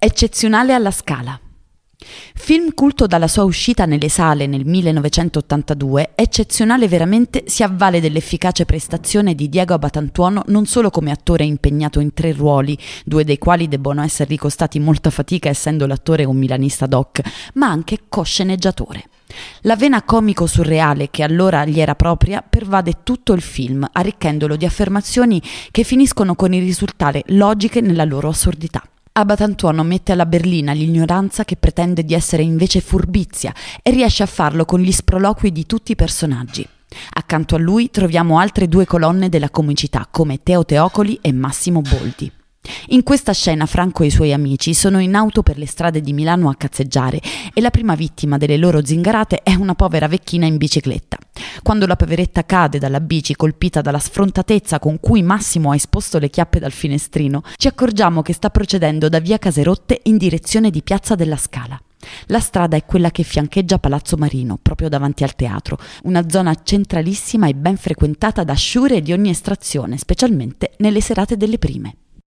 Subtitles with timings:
[0.00, 1.40] Eccezionale alla Scala.
[2.32, 9.34] Film culto dalla sua uscita nelle sale nel 1982, eccezionale veramente si avvale dell'efficace prestazione
[9.34, 14.00] di Diego Abatantuono non solo come attore impegnato in tre ruoli, due dei quali debbono
[14.00, 17.20] essere ricostati molta fatica essendo l'attore un milanista doc,
[17.54, 19.02] ma anche co-sceneggiatore.
[19.62, 25.42] La vena comico-surreale che allora gli era propria pervade tutto il film, arricchendolo di affermazioni
[25.72, 28.80] che finiscono con il risultare logiche nella loro assurdità.
[29.18, 34.64] Abatantuono mette alla berlina l'ignoranza che pretende di essere invece furbizia e riesce a farlo
[34.64, 36.64] con gli sproloqui di tutti i personaggi.
[37.14, 42.30] Accanto a lui troviamo altre due colonne della comicità come Teo Teocoli e Massimo Boldi.
[42.90, 46.12] In questa scena Franco e i suoi amici sono in auto per le strade di
[46.12, 47.20] Milano a cazzeggiare
[47.52, 51.07] e la prima vittima delle loro zingarate è una povera vecchina in bicicletta.
[51.62, 56.30] Quando la poveretta cade dalla bici colpita dalla sfrontatezza con cui Massimo ha esposto le
[56.30, 61.14] chiappe dal finestrino, ci accorgiamo che sta procedendo da via Caserotte in direzione di Piazza
[61.14, 61.80] della Scala.
[62.26, 67.48] La strada è quella che fiancheggia Palazzo Marino, proprio davanti al teatro, una zona centralissima
[67.48, 71.96] e ben frequentata da sciure di ogni estrazione, specialmente nelle serate delle prime.